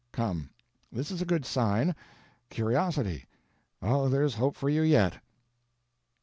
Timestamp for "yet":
4.81-5.21